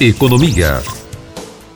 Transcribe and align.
Economia. 0.00 0.80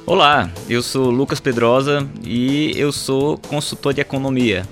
Olá, 0.06 0.48
eu 0.68 0.80
sou 0.80 1.10
Lucas 1.10 1.40
Pedrosa 1.40 2.08
e 2.22 2.72
eu 2.76 2.92
sou 2.92 3.36
consultor 3.36 3.92
de 3.92 4.00
economia. 4.00 4.62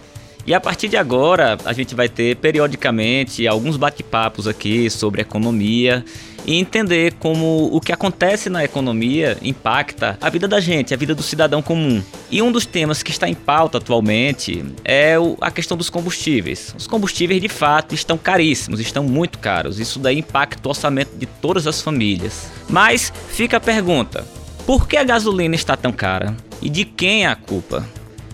E 0.46 0.54
a 0.54 0.61
partir 0.61 0.88
de 0.88 0.96
agora, 0.96 1.58
a 1.64 1.72
gente 1.72 1.95
vai 1.95 2.08
ter 2.08 2.37
periodicamente 2.37 3.46
alguns 3.46 3.77
bate-papos 3.77 4.46
aqui 4.48 4.88
sobre 4.90 5.20
economia 5.20 6.04
e 6.46 6.59
entender 6.59 7.14
como 7.14 7.68
o 7.72 7.80
que 7.80 7.93
acontece 7.93 8.48
na 8.48 8.64
economia 8.64 9.36
impacta 9.43 10.18
a 10.21 10.30
vida 10.30 10.48
da 10.48 10.58
gente, 10.58 10.95
a 10.95 10.96
vida 10.96 11.14
do 11.14 11.22
cidadão 11.22 11.62
comum. 11.62 12.03
E 12.30 12.40
um 12.40 12.50
dos 12.50 12.66
temas 12.66 13.03
que 13.03 13.11
está 13.11 13.29
em 13.29 13.34
pauta 13.34 13.79
atualmente 13.79 14.64
é 14.84 15.14
a 15.40 15.50
questão 15.50 15.76
dos 15.76 15.90
combustíveis. 15.90 16.75
Os 16.77 16.86
combustíveis 16.86 17.41
de 17.41 17.48
fato 17.48 17.95
estão 17.95 18.16
caríssimos, 18.16 18.80
estão 18.80 19.04
muito 19.04 19.38
caros. 19.38 19.79
Isso 19.79 19.98
daí 19.98 20.18
impacta 20.18 20.66
o 20.66 20.70
orçamento 20.70 21.16
de 21.16 21.27
todas 21.27 21.66
as 21.66 21.82
famílias. 21.82 22.50
Mas 22.68 23.12
fica 23.29 23.59
a 23.59 23.61
pergunta: 23.61 24.27
por 24.66 24.88
que 24.88 24.96
a 24.96 25.04
gasolina 25.04 25.54
está 25.54 25.77
tão 25.77 25.93
cara? 25.93 26.35
E 26.63 26.68
de 26.68 26.85
quem 26.85 27.25
é 27.25 27.29
a 27.29 27.36
culpa? 27.36 27.86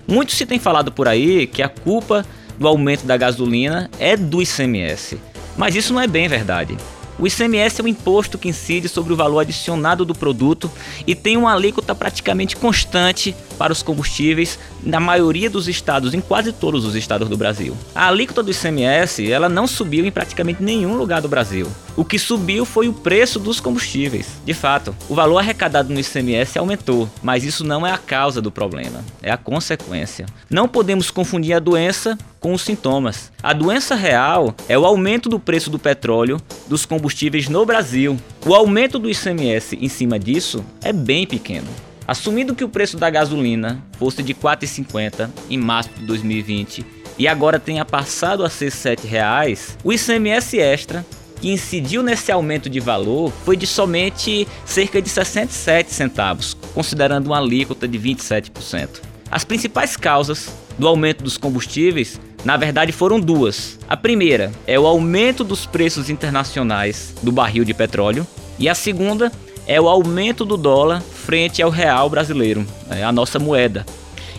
Muito 0.06 0.32
se 0.32 0.46
tem 0.46 0.58
falado 0.58 0.92
por 0.92 1.08
aí 1.08 1.46
que 1.46 1.62
a 1.62 1.68
culpa 1.68 2.24
do 2.58 2.68
aumento 2.68 3.04
da 3.04 3.16
gasolina 3.16 3.90
é 3.98 4.16
do 4.16 4.40
ICMS, 4.40 5.18
mas 5.56 5.74
isso 5.74 5.92
não 5.92 6.00
é 6.00 6.06
bem 6.06 6.28
verdade. 6.28 6.76
O 7.18 7.26
ICMS 7.26 7.80
é 7.80 7.84
um 7.84 7.88
imposto 7.88 8.36
que 8.36 8.48
incide 8.48 8.88
sobre 8.88 9.12
o 9.12 9.16
valor 9.16 9.40
adicionado 9.40 10.04
do 10.04 10.14
produto 10.14 10.70
e 11.06 11.14
tem 11.14 11.36
uma 11.36 11.54
alíquota 11.54 11.94
praticamente 11.94 12.56
constante 12.56 13.34
para 13.58 13.72
os 13.72 13.82
combustíveis 13.82 14.58
na 14.82 15.00
maioria 15.00 15.50
dos 15.50 15.68
estados, 15.68 16.14
em 16.14 16.20
quase 16.20 16.52
todos 16.52 16.84
os 16.84 16.94
estados 16.94 17.28
do 17.28 17.36
Brasil. 17.36 17.76
A 17.94 18.08
alíquota 18.08 18.42
do 18.42 18.50
ICMS, 18.50 19.30
ela 19.30 19.48
não 19.48 19.66
subiu 19.66 20.04
em 20.04 20.10
praticamente 20.10 20.62
nenhum 20.62 20.96
lugar 20.96 21.20
do 21.20 21.28
Brasil. 21.28 21.68
O 21.96 22.04
que 22.04 22.18
subiu 22.18 22.64
foi 22.64 22.88
o 22.88 22.92
preço 22.92 23.38
dos 23.38 23.58
combustíveis. 23.58 24.28
De 24.44 24.52
fato, 24.52 24.94
o 25.08 25.14
valor 25.14 25.38
arrecadado 25.38 25.92
no 25.92 25.98
ICMS 25.98 26.58
aumentou, 26.58 27.08
mas 27.22 27.42
isso 27.42 27.64
não 27.64 27.86
é 27.86 27.90
a 27.90 27.98
causa 27.98 28.42
do 28.42 28.52
problema, 28.52 29.02
é 29.22 29.30
a 29.30 29.36
consequência. 29.36 30.26
Não 30.50 30.68
podemos 30.68 31.10
confundir 31.10 31.54
a 31.54 31.58
doença 31.58 32.18
com 32.38 32.52
os 32.52 32.62
sintomas. 32.62 33.32
A 33.42 33.52
doença 33.52 33.94
real 33.94 34.54
é 34.68 34.78
o 34.78 34.84
aumento 34.84 35.28
do 35.28 35.40
preço 35.40 35.70
do 35.70 35.78
petróleo, 35.78 36.40
dos 36.68 36.84
combustíveis 36.84 37.48
no 37.48 37.64
Brasil. 37.64 38.16
O 38.44 38.54
aumento 38.54 38.98
do 38.98 39.10
ICMS 39.10 39.76
em 39.80 39.88
cima 39.88 40.18
disso 40.18 40.64
é 40.82 40.92
bem 40.92 41.26
pequeno. 41.26 41.68
Assumindo 42.06 42.54
que 42.54 42.64
o 42.64 42.68
preço 42.68 42.96
da 42.96 43.10
gasolina 43.10 43.82
fosse 43.98 44.22
de 44.22 44.32
R$ 44.32 44.38
4,50 44.40 45.28
em 45.50 45.58
março 45.58 45.90
de 45.90 46.06
2020 46.06 46.86
e 47.18 47.26
agora 47.26 47.58
tenha 47.58 47.84
passado 47.84 48.44
a 48.44 48.50
ser 48.50 48.66
R$ 48.66 48.96
7,00, 48.96 49.76
o 49.82 49.92
ICMS 49.92 50.58
extra 50.58 51.04
que 51.40 51.50
incidiu 51.50 52.02
nesse 52.02 52.30
aumento 52.30 52.70
de 52.70 52.78
valor 52.80 53.32
foi 53.44 53.56
de 53.56 53.66
somente 53.66 54.46
cerca 54.64 55.02
de 55.02 55.08
67 55.08 55.92
centavos, 55.92 56.56
considerando 56.74 57.26
uma 57.26 57.38
alíquota 57.38 57.88
de 57.88 57.98
27%. 57.98 59.00
As 59.30 59.44
principais 59.44 59.96
causas 59.96 60.48
do 60.78 60.86
aumento 60.86 61.24
dos 61.24 61.36
combustíveis, 61.36 62.20
na 62.44 62.56
verdade, 62.56 62.92
foram 62.92 63.18
duas. 63.18 63.78
A 63.88 63.96
primeira 63.96 64.52
é 64.66 64.78
o 64.78 64.86
aumento 64.86 65.42
dos 65.42 65.66
preços 65.66 66.08
internacionais 66.08 67.14
do 67.22 67.32
barril 67.32 67.64
de 67.64 67.74
petróleo, 67.74 68.26
e 68.58 68.68
a 68.68 68.74
segunda 68.74 69.32
é 69.66 69.80
o 69.80 69.88
aumento 69.88 70.44
do 70.44 70.56
dólar 70.56 71.02
frente 71.26 71.60
ao 71.60 71.70
real 71.70 72.08
brasileiro, 72.08 72.64
né, 72.86 73.02
a 73.02 73.10
nossa 73.10 73.36
moeda. 73.36 73.84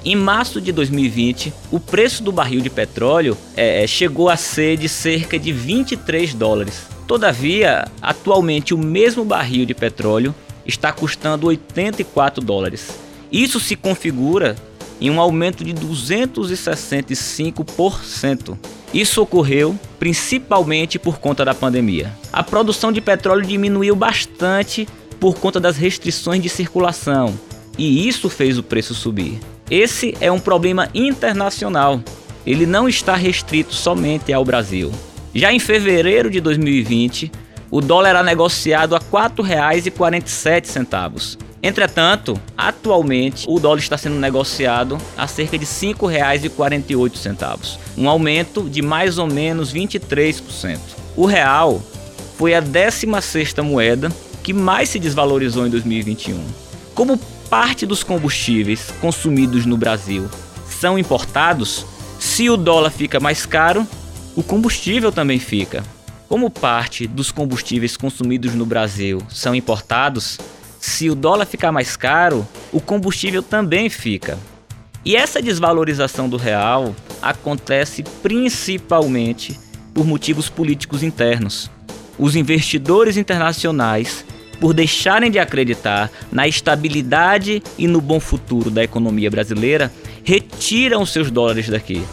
Em 0.05 0.15
março 0.15 0.61
de 0.61 0.71
2020, 0.71 1.53
o 1.69 1.81
preço 1.81 2.23
do 2.23 2.31
barril 2.31 2.61
de 2.61 2.69
petróleo 2.69 3.37
é, 3.57 3.83
é, 3.83 3.87
chegou 3.87 4.29
a 4.29 4.37
ser 4.37 4.77
de 4.77 4.87
cerca 4.87 5.37
de 5.37 5.51
23 5.51 6.33
dólares. 6.33 6.87
Todavia, 7.05 7.89
atualmente 8.01 8.73
o 8.73 8.77
mesmo 8.77 9.25
barril 9.25 9.65
de 9.65 9.73
petróleo 9.73 10.33
está 10.65 10.93
custando 10.93 11.47
84 11.47 12.41
dólares. 12.41 12.97
Isso 13.29 13.59
se 13.59 13.75
configura 13.75 14.55
em 15.01 15.11
um 15.11 15.19
aumento 15.19 15.65
de 15.65 15.73
265%. 15.73 18.57
Isso 18.93 19.21
ocorreu 19.21 19.77
principalmente 19.99 20.97
por 20.97 21.19
conta 21.19 21.43
da 21.43 21.53
pandemia. 21.53 22.13
A 22.31 22.41
produção 22.41 22.93
de 22.93 23.01
petróleo 23.01 23.45
diminuiu 23.45 23.93
bastante 23.93 24.87
por 25.19 25.35
conta 25.35 25.59
das 25.59 25.77
restrições 25.77 26.41
de 26.41 26.49
circulação, 26.49 27.37
e 27.77 28.07
isso 28.07 28.29
fez 28.29 28.57
o 28.57 28.63
preço 28.63 28.95
subir. 28.95 29.39
Esse 29.69 30.15
é 30.21 30.31
um 30.31 30.39
problema 30.39 30.87
internacional. 30.93 31.99
Ele 32.45 32.65
não 32.65 32.87
está 32.87 33.13
restrito 33.15 33.73
somente 33.73 34.31
ao 34.31 34.45
Brasil. 34.45 34.89
Já 35.35 35.51
em 35.51 35.59
fevereiro 35.59 36.29
de 36.29 36.39
2020, 36.39 37.29
o 37.69 37.81
dólar 37.81 38.07
era 38.09 38.23
negociado 38.23 38.95
a 38.95 38.99
R$ 38.99 39.05
4,47. 39.11 41.37
Entretanto, 41.61 42.39
atualmente 42.57 43.45
o 43.47 43.59
dólar 43.59 43.79
está 43.79 43.97
sendo 43.97 44.15
negociado 44.15 44.97
a 45.17 45.27
cerca 45.27 45.57
de 45.57 45.65
R$ 45.65 45.71
5,48, 45.71 47.77
um 47.97 48.07
aumento 48.07 48.69
de 48.69 48.81
mais 48.81 49.17
ou 49.17 49.27
menos 49.27 49.73
23%. 49.73 50.79
O 51.15 51.25
real 51.25 51.81
foi 52.37 52.53
a 52.53 52.61
16ª 52.61 53.61
moeda 53.63 54.09
que 54.47 54.53
mais 54.53 54.87
se 54.87 54.97
desvalorizou 54.97 55.67
em 55.67 55.69
2021. 55.69 56.41
Como 56.95 57.17
parte 57.49 57.85
dos 57.85 58.01
combustíveis 58.01 58.93
consumidos 59.01 59.65
no 59.65 59.75
Brasil 59.75 60.29
são 60.69 60.97
importados, 60.97 61.85
se 62.17 62.49
o 62.49 62.55
dólar 62.55 62.91
fica 62.91 63.19
mais 63.19 63.45
caro, 63.45 63.85
o 64.37 64.41
combustível 64.41 65.11
também 65.11 65.37
fica. 65.37 65.83
Como 66.29 66.49
parte 66.49 67.05
dos 67.07 67.29
combustíveis 67.29 67.97
consumidos 67.97 68.55
no 68.55 68.65
Brasil 68.65 69.21
são 69.27 69.53
importados, 69.53 70.39
se 70.79 71.09
o 71.09 71.15
dólar 71.15 71.45
ficar 71.45 71.73
mais 71.73 71.97
caro, 71.97 72.47
o 72.71 72.79
combustível 72.79 73.43
também 73.43 73.89
fica. 73.89 74.39
E 75.03 75.17
essa 75.17 75.41
desvalorização 75.41 76.29
do 76.29 76.37
real 76.37 76.95
acontece 77.21 78.01
principalmente 78.23 79.59
por 79.93 80.07
motivos 80.07 80.47
políticos 80.47 81.03
internos. 81.03 81.69
Os 82.17 82.33
investidores 82.33 83.17
internacionais 83.17 84.25
por 84.59 84.73
deixarem 84.73 85.29
de 85.29 85.39
acreditar 85.39 86.11
na 86.31 86.47
estabilidade 86.47 87.61
e 87.77 87.87
no 87.87 88.01
bom 88.01 88.19
futuro 88.19 88.69
da 88.69 88.83
economia 88.83 89.29
brasileira, 89.29 89.91
retiram 90.23 91.05
seus 91.05 91.29
dólares 91.29 91.69
daqui, 91.69 92.03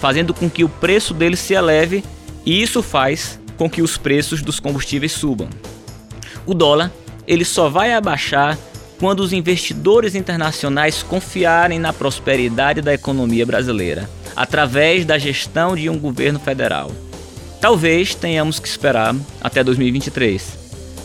fazendo 0.00 0.34
com 0.34 0.50
que 0.50 0.64
o 0.64 0.68
preço 0.68 1.14
deles 1.14 1.40
se 1.40 1.54
eleve 1.54 2.04
e 2.44 2.60
isso 2.60 2.82
faz 2.82 3.40
com 3.56 3.70
que 3.70 3.82
os 3.82 3.96
preços 3.96 4.42
dos 4.42 4.58
combustíveis 4.58 5.12
subam. 5.12 5.48
O 6.44 6.54
dólar, 6.54 6.90
ele 7.26 7.44
só 7.44 7.68
vai 7.68 7.92
abaixar 7.92 8.58
quando 8.98 9.20
os 9.20 9.32
investidores 9.32 10.14
internacionais 10.14 11.02
confiarem 11.02 11.78
na 11.78 11.92
prosperidade 11.92 12.80
da 12.80 12.94
economia 12.94 13.46
brasileira, 13.46 14.08
através 14.34 15.04
da 15.04 15.18
gestão 15.18 15.76
de 15.76 15.88
um 15.88 15.98
governo 15.98 16.38
federal. 16.38 16.90
Talvez 17.60 18.14
tenhamos 18.14 18.58
que 18.58 18.66
esperar 18.66 19.14
até 19.40 19.62
2023 19.62 20.61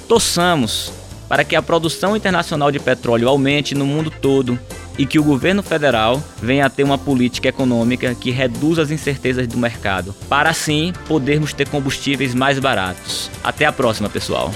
Torçamos 0.08 0.92
para 1.28 1.44
que 1.44 1.56
a 1.56 1.62
produção 1.62 2.16
internacional 2.16 2.72
de 2.72 2.80
petróleo 2.80 3.28
aumente 3.28 3.76
no 3.76 3.86
mundo 3.86 4.10
todo 4.10 4.58
e 4.98 5.06
que 5.06 5.20
o 5.20 5.24
governo 5.24 5.62
federal 5.62 6.24
venha 6.42 6.66
a 6.66 6.70
ter 6.70 6.84
uma 6.84 6.98
política 6.98 7.50
econômica 7.50 8.16
que 8.16 8.32
reduza 8.32 8.82
as 8.82 8.92
incertezas 8.92 9.46
do 9.46 9.58
mercado, 9.58 10.16
para 10.28 10.50
assim 10.50 10.94
podermos 11.08 11.54
ter 11.54 11.68
combustíveis 11.70 12.34
mais 12.34 12.58
baratos. 12.58 13.30
Até 13.44 13.66
a 13.66 13.72
próxima, 13.72 14.10
pessoal. 14.10 14.52